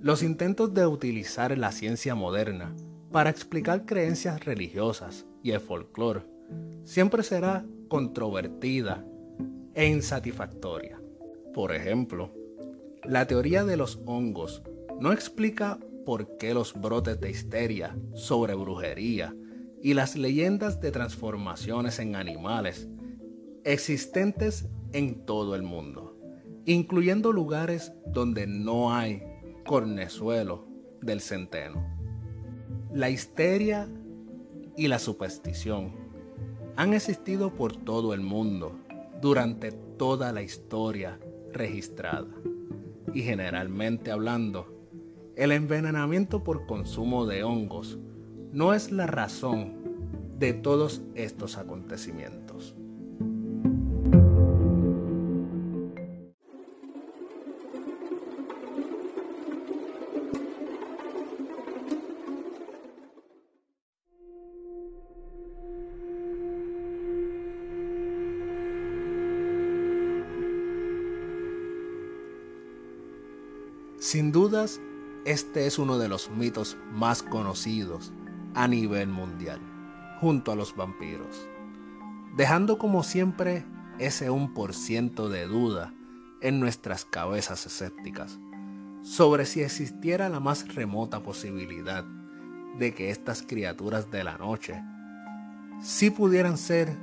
[0.00, 2.74] los intentos de utilizar la ciencia moderna
[3.10, 6.22] para explicar creencias religiosas y el folclore
[6.84, 9.04] siempre será controvertida
[9.74, 10.99] e insatisfactoria.
[11.54, 12.32] Por ejemplo,
[13.04, 14.62] la teoría de los hongos
[15.00, 19.34] no explica por qué los brotes de histeria sobre brujería
[19.82, 22.88] y las leyendas de transformaciones en animales
[23.64, 26.16] existentes en todo el mundo,
[26.66, 29.22] incluyendo lugares donde no hay
[29.66, 30.68] cornezuelo
[31.00, 31.84] del centeno.
[32.92, 33.88] La histeria
[34.76, 35.94] y la superstición
[36.76, 38.78] han existido por todo el mundo
[39.20, 41.18] durante toda la historia
[41.52, 42.28] registrada.
[43.12, 44.80] Y generalmente hablando,
[45.36, 47.98] el envenenamiento por consumo de hongos
[48.52, 49.80] no es la razón
[50.38, 52.74] de todos estos acontecimientos.
[74.00, 74.80] Sin dudas,
[75.26, 78.14] este es uno de los mitos más conocidos
[78.54, 79.60] a nivel mundial,
[80.22, 81.46] junto a los vampiros,
[82.34, 83.66] dejando como siempre
[83.98, 85.92] ese 1% de duda
[86.40, 88.40] en nuestras cabezas escépticas
[89.02, 92.02] sobre si existiera la más remota posibilidad
[92.78, 94.82] de que estas criaturas de la noche
[95.82, 96.96] sí pudieran ser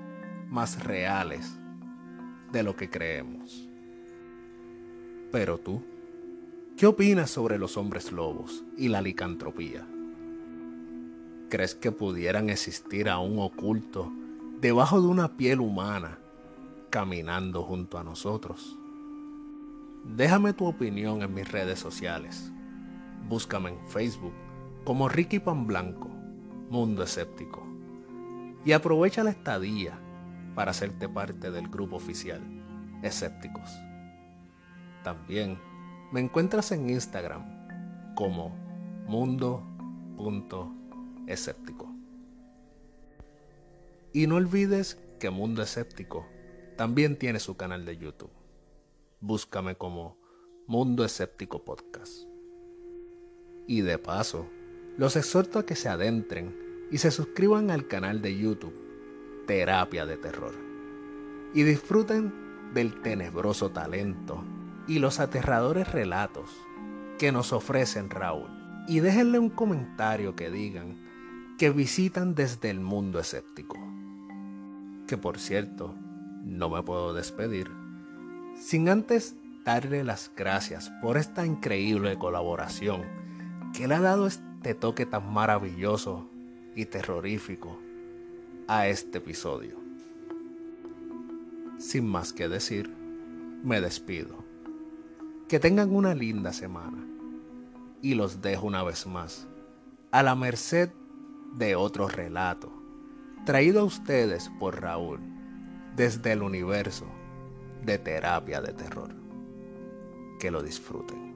[0.50, 1.60] más reales
[2.52, 3.70] de lo que creemos.
[5.32, 5.84] Pero tú,
[6.78, 9.84] ¿qué opinas sobre los hombres lobos y la licantropía?
[11.50, 14.12] ¿Crees que pudieran existir aún oculto
[14.62, 16.20] debajo de una piel humana,
[16.92, 18.78] caminando junto a nosotros?
[20.04, 22.52] Déjame tu opinión en mis redes sociales.
[23.28, 24.34] Búscame en Facebook
[24.84, 26.10] como Ricky Pan Blanco,
[26.70, 27.66] Mundo Escéptico.
[28.66, 30.00] Y aprovecha la estadía
[30.54, 32.42] para hacerte parte del grupo oficial
[33.02, 33.72] Escépticos.
[35.04, 35.58] También
[36.12, 38.50] me encuentras en Instagram como
[39.08, 41.94] mundo.escéptico.
[44.14, 46.26] Y no olvides que Mundo Escéptico
[46.76, 48.32] también tiene su canal de YouTube
[49.20, 50.18] búscame como
[50.68, 52.28] Mundo Escéptico Podcast.
[53.68, 54.48] Y de paso,
[54.98, 56.56] los exhorto a que se adentren
[56.92, 58.76] y se suscriban al canal de YouTube
[59.46, 60.54] Terapia de Terror
[61.54, 62.34] y disfruten
[62.74, 64.44] del tenebroso talento
[64.88, 66.50] y los aterradores relatos
[67.20, 68.50] que nos ofrecen Raúl.
[68.88, 70.98] Y déjenle un comentario que digan
[71.58, 73.78] que visitan desde el mundo escéptico.
[75.08, 75.96] Que por cierto,
[76.44, 77.70] no me puedo despedir
[78.60, 83.04] sin antes darle las gracias por esta increíble colaboración
[83.74, 86.30] que le ha dado este toque tan maravilloso
[86.76, 87.78] y terrorífico
[88.68, 89.78] a este episodio.
[91.78, 92.92] Sin más que decir,
[93.64, 94.47] me despido.
[95.48, 97.08] Que tengan una linda semana
[98.02, 99.48] y los dejo una vez más
[100.12, 100.90] a la merced
[101.56, 102.72] de otro relato
[103.46, 105.22] traído a ustedes por Raúl
[105.96, 107.08] desde el universo
[107.86, 109.16] de terapia de terror.
[110.38, 111.34] Que lo disfruten.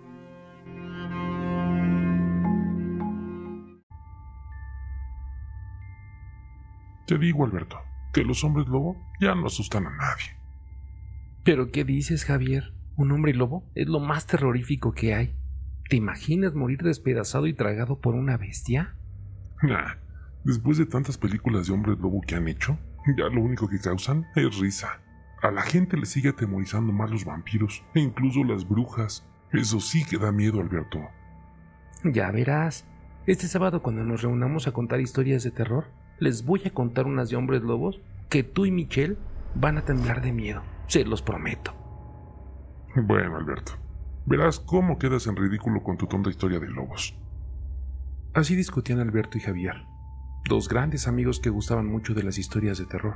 [7.07, 7.79] Te digo, Alberto,
[8.13, 10.35] que los hombres lobo ya no asustan a nadie.
[11.45, 12.80] ¿Pero qué dices, Javier?
[13.01, 15.33] Un hombre lobo es lo más terrorífico que hay.
[15.89, 18.95] ¿Te imaginas morir despedazado y tragado por una bestia?
[19.63, 19.95] Nah,
[20.43, 22.77] después de tantas películas de hombres lobo que han hecho,
[23.17, 25.01] ya lo único que causan es risa.
[25.41, 29.27] A la gente le sigue atemorizando más los vampiros e incluso las brujas.
[29.51, 30.99] Eso sí que da miedo, Alberto.
[32.03, 32.85] Ya verás.
[33.25, 35.87] Este sábado cuando nos reunamos a contar historias de terror,
[36.19, 39.17] les voy a contar unas de hombres lobos que tú y Michelle
[39.55, 40.61] van a temblar de miedo.
[40.85, 41.80] Se los prometo.
[42.95, 43.73] Bueno, Alberto.
[44.25, 47.17] Verás cómo quedas en ridículo con tu tonta historia de lobos.
[48.33, 49.75] Así discutían Alberto y Javier,
[50.47, 53.15] dos grandes amigos que gustaban mucho de las historias de terror,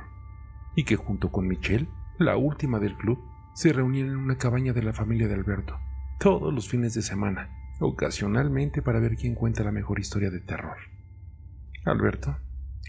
[0.74, 3.18] y que junto con Michelle la última del club,
[3.54, 5.78] se reunían en una cabaña de la familia de Alberto,
[6.18, 10.76] todos los fines de semana, ocasionalmente para ver quién cuenta la mejor historia de terror.
[11.84, 12.36] Alberto,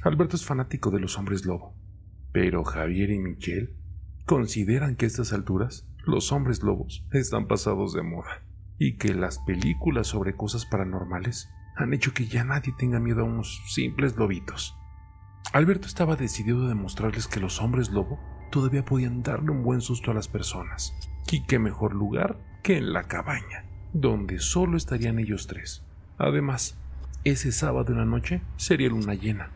[0.04, 1.76] Alberto es fanático de los hombres lobo,
[2.32, 3.76] pero Javier y Michelle
[4.26, 8.41] consideran que a estas alturas los hombres lobos están pasados de moda
[8.80, 13.26] y que las películas sobre cosas paranormales han hecho que ya nadie tenga miedo a
[13.26, 14.76] unos simples lobitos.
[15.52, 18.20] Alberto estaba decidido a demostrarles que los hombres lobo
[18.52, 20.93] todavía podían darle un buen susto a las personas.
[21.30, 25.84] Y qué mejor lugar que en la cabaña, donde solo estarían ellos tres.
[26.17, 26.78] Además,
[27.26, 29.52] ese sábado en la noche sería luna llena.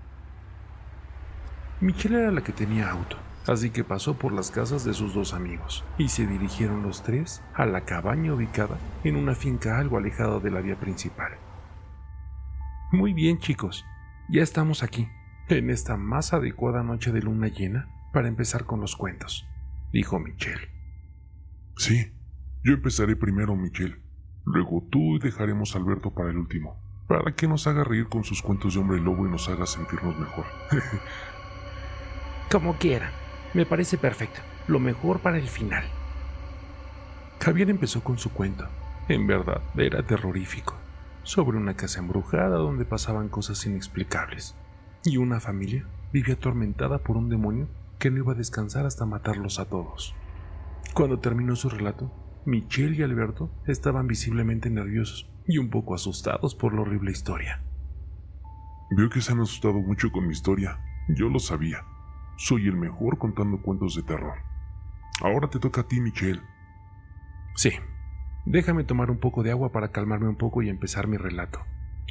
[1.79, 3.17] Michelle era la que tenía auto,
[3.47, 7.41] así que pasó por las casas de sus dos amigos y se dirigieron los tres
[7.53, 11.33] a la cabaña ubicada en una finca algo alejada de la vía principal.
[12.91, 13.85] Muy bien chicos,
[14.29, 15.07] ya estamos aquí,
[15.47, 19.47] en esta más adecuada noche de luna llena para empezar con los cuentos,
[19.91, 20.69] dijo Michelle.
[21.77, 22.11] Sí,
[22.63, 24.01] yo empezaré primero, Michelle.
[24.45, 28.23] Luego tú y dejaremos a Alberto para el último, para que nos haga reír con
[28.23, 30.45] sus cuentos de hombre lobo y nos haga sentirnos mejor.
[32.51, 33.11] Como quiera,
[33.53, 34.39] me parece perfecto.
[34.67, 35.83] Lo mejor para el final.
[37.39, 38.67] Javier empezó con su cuento.
[39.07, 40.75] En verdad, era terrorífico.
[41.23, 44.55] Sobre una casa embrujada donde pasaban cosas inexplicables.
[45.03, 47.67] Y una familia vivía atormentada por un demonio
[47.99, 50.15] que no iba a descansar hasta matarlos a todos.
[50.93, 52.11] Cuando terminó su relato,
[52.45, 57.61] Michelle y Alberto estaban visiblemente nerviosos y un poco asustados por la horrible historia.
[58.91, 60.79] Veo que se han asustado mucho con mi historia.
[61.07, 61.85] Yo lo sabía.
[62.37, 64.35] Soy el mejor contando cuentos de terror.
[65.21, 66.41] Ahora te toca a ti, Michelle.
[67.55, 67.71] Sí,
[68.45, 71.59] déjame tomar un poco de agua para calmarme un poco y empezar mi relato.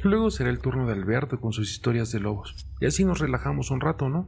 [0.03, 2.67] Luego será el turno de Alberto con sus historias de lobos.
[2.79, 4.27] Y así nos relajamos un rato, ¿no?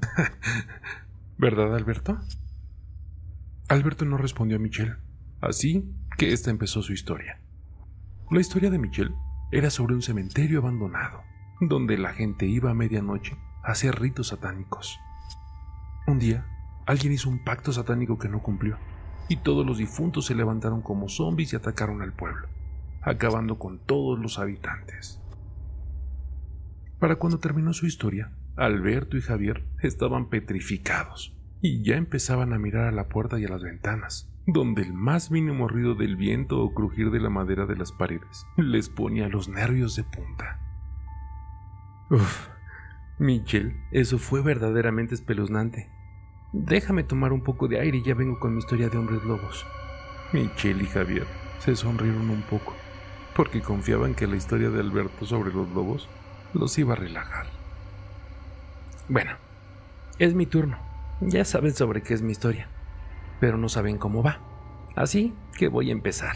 [1.38, 2.20] ¿Verdad, Alberto?
[3.70, 4.98] Alberto no respondió a Michelle,
[5.42, 7.40] así que ésta empezó su historia.
[8.30, 9.16] La historia de Michelle
[9.52, 11.22] era sobre un cementerio abandonado,
[11.60, 15.00] donde la gente iba a medianoche a hacer ritos satánicos.
[16.06, 16.46] Un día,
[16.86, 18.78] alguien hizo un pacto satánico que no cumplió,
[19.30, 22.48] y todos los difuntos se levantaron como zombies y atacaron al pueblo,
[23.02, 25.22] acabando con todos los habitantes.
[27.00, 32.88] Para cuando terminó su historia, Alberto y Javier estaban petrificados y ya empezaban a mirar
[32.88, 36.74] a la puerta y a las ventanas, donde el más mínimo ruido del viento o
[36.74, 40.60] crujir de la madera de las paredes les ponía los nervios de punta.
[42.10, 42.50] Uf,
[43.18, 45.90] Michel, eso fue verdaderamente espeluznante.
[46.54, 49.66] Déjame tomar un poco de aire y ya vengo con mi historia de hombres lobos.
[50.34, 51.26] Michel y Javier
[51.58, 52.76] se sonrieron un poco,
[53.36, 56.08] porque confiaban que la historia de Alberto sobre los lobos
[56.54, 57.48] los iba a relajar.
[59.10, 59.32] Bueno,
[60.20, 60.78] es mi turno.
[61.22, 62.68] Ya saben sobre qué es mi historia,
[63.40, 64.38] pero no saben cómo va.
[64.96, 66.36] Así que voy a empezar.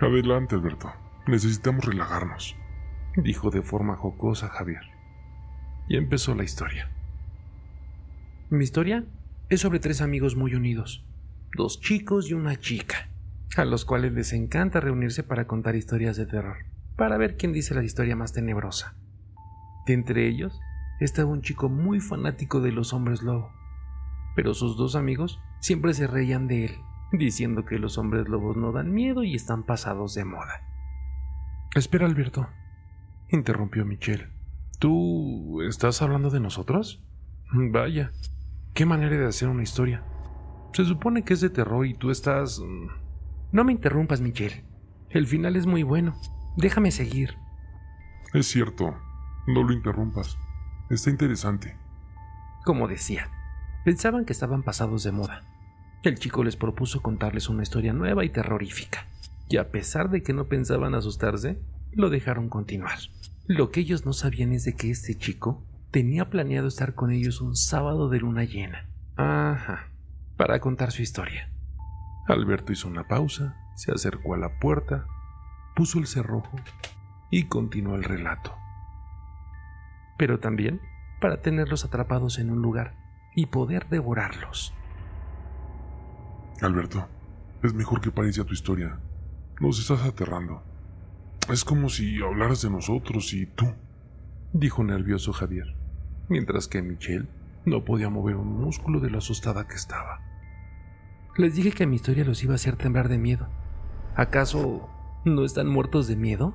[0.00, 0.92] Adelante, Alberto.
[1.28, 2.56] Necesitamos relajarnos,
[3.14, 4.82] dijo de forma jocosa Javier.
[5.88, 6.90] Y empezó la historia.
[8.48, 9.04] Mi historia
[9.50, 11.04] es sobre tres amigos muy unidos,
[11.56, 13.08] dos chicos y una chica,
[13.56, 16.58] a los cuales les encanta reunirse para contar historias de terror,
[16.96, 18.94] para ver quién dice la historia más tenebrosa.
[19.86, 20.60] De entre ellos
[21.00, 23.50] estaba un chico muy fanático de los hombres lobo,
[24.36, 26.76] pero sus dos amigos siempre se reían de él,
[27.12, 30.62] diciendo que los hombres lobos no dan miedo y están pasados de moda.
[31.74, 32.48] Espera, Alberto,
[33.30, 34.28] interrumpió Michelle.
[34.78, 37.02] ¿Tú estás hablando de nosotros?
[37.52, 38.12] Vaya,
[38.74, 40.02] qué manera de hacer una historia.
[40.72, 42.60] Se supone que es de terror y tú estás...
[42.60, 42.88] Mm,
[43.52, 44.64] no me interrumpas, Michelle.
[45.10, 46.14] El final es muy bueno.
[46.56, 47.36] Déjame seguir.
[48.32, 48.96] Es cierto,
[49.48, 50.36] no lo interrumpas.
[50.88, 51.76] Está interesante.
[52.64, 53.28] Como decía,
[53.84, 55.42] pensaban que estaban pasados de moda.
[56.02, 59.06] El chico les propuso contarles una historia nueva y terrorífica.
[59.48, 61.58] Y a pesar de que no pensaban asustarse,
[61.92, 62.98] lo dejaron continuar.
[63.46, 67.40] Lo que ellos no sabían es de que este chico tenía planeado estar con ellos
[67.40, 68.88] un sábado de luna llena.
[69.16, 69.90] Ajá,
[70.36, 71.50] para contar su historia.
[72.28, 75.06] Alberto hizo una pausa, se acercó a la puerta,
[75.74, 76.56] puso el cerrojo
[77.30, 78.60] y continuó el relato
[80.20, 80.82] pero también
[81.18, 82.92] para tenerlos atrapados en un lugar
[83.34, 84.74] y poder devorarlos.
[86.60, 87.08] Alberto,
[87.62, 89.00] es mejor que pares ya tu historia.
[89.60, 90.62] Nos estás aterrando.
[91.50, 93.64] Es como si hablaras de nosotros y tú,
[94.52, 95.74] dijo nervioso Javier,
[96.30, 97.28] mientras que Michelle
[97.66, 100.22] no podía mover un músculo de lo asustada que estaba.
[101.36, 103.48] Les dije que mi historia los iba a hacer temblar de miedo.
[104.16, 104.88] ¿Acaso
[105.24, 106.54] no están muertos de miedo?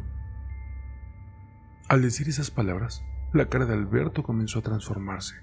[1.88, 3.04] Al decir esas palabras,
[3.34, 5.36] la cara de Alberto comenzó a transformarse.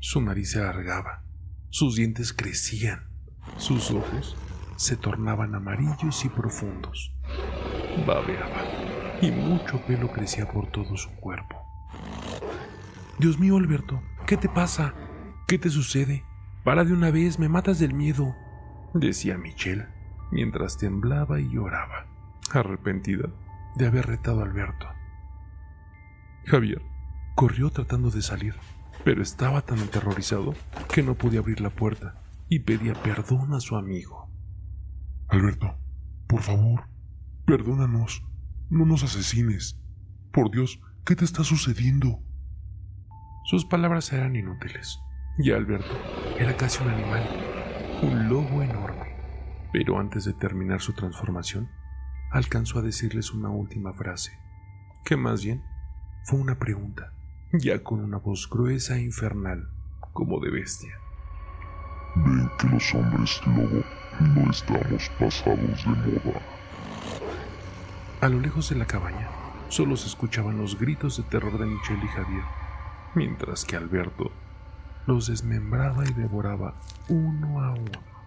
[0.00, 1.24] Su nariz se alargaba,
[1.70, 3.08] sus dientes crecían,
[3.56, 4.36] sus ojos
[4.76, 7.12] se tornaban amarillos y profundos.
[8.06, 8.62] Babeaba
[9.20, 11.57] y mucho pelo crecía por todo su cuerpo.
[13.18, 14.94] Dios mío, Alberto, ¿qué te pasa?
[15.46, 16.24] ¿Qué te sucede?
[16.64, 18.34] Para de una vez, me matas del miedo,
[18.94, 19.86] decía Michelle,
[20.30, 22.06] mientras temblaba y lloraba,
[22.52, 23.28] arrepentida
[23.76, 24.86] de haber retado a Alberto.
[26.46, 26.82] Javier
[27.38, 28.56] Corrió tratando de salir,
[29.04, 30.54] pero estaba tan aterrorizado
[30.92, 34.28] que no podía abrir la puerta y pedía perdón a su amigo.
[35.28, 35.78] Alberto,
[36.26, 36.88] por favor,
[37.46, 38.24] perdónanos.
[38.70, 39.78] No nos asesines.
[40.32, 42.18] Por Dios, ¿qué te está sucediendo?
[43.44, 45.00] Sus palabras eran inútiles,
[45.38, 45.96] y Alberto
[46.38, 47.22] era casi un animal,
[48.02, 49.16] un lobo enorme.
[49.72, 51.70] Pero antes de terminar su transformación,
[52.30, 54.38] alcanzó a decirles una última frase,
[55.04, 55.62] que más bien
[56.24, 57.12] fue una pregunta
[57.52, 59.68] ya con una voz gruesa e infernal,
[60.12, 60.94] como de bestia.
[62.16, 63.82] Ven que los hombres lobo
[64.20, 66.42] no estamos pasados de moda.
[68.20, 69.28] A lo lejos de la cabaña,
[69.68, 72.44] solo se escuchaban los gritos de terror de Michelle y Javier,
[73.14, 74.30] mientras que Alberto
[75.06, 76.74] los desmembraba y devoraba
[77.08, 78.17] uno a uno.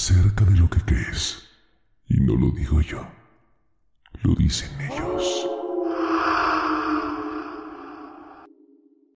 [0.00, 1.42] Más cerca de lo que crees.
[2.08, 3.06] Y no lo digo yo,
[4.22, 5.59] lo dicen ellos.